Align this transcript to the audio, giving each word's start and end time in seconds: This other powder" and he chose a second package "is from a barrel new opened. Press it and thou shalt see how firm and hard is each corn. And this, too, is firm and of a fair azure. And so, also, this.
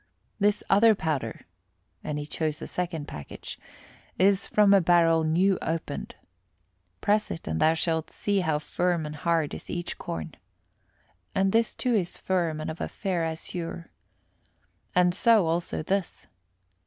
This 0.39 0.63
other 0.67 0.95
powder" 0.95 1.41
and 2.03 2.17
he 2.17 2.25
chose 2.25 2.59
a 2.59 2.65
second 2.65 3.07
package 3.07 3.59
"is 4.17 4.47
from 4.47 4.73
a 4.73 4.81
barrel 4.81 5.23
new 5.23 5.59
opened. 5.61 6.15
Press 7.01 7.29
it 7.29 7.47
and 7.47 7.59
thou 7.59 7.75
shalt 7.75 8.09
see 8.09 8.39
how 8.39 8.57
firm 8.57 9.05
and 9.05 9.15
hard 9.15 9.53
is 9.53 9.69
each 9.69 9.99
corn. 9.99 10.33
And 11.35 11.51
this, 11.51 11.75
too, 11.75 11.93
is 11.93 12.17
firm 12.17 12.59
and 12.59 12.71
of 12.71 12.81
a 12.81 12.87
fair 12.87 13.23
azure. 13.23 13.91
And 14.95 15.13
so, 15.13 15.45
also, 15.45 15.83
this. 15.83 16.25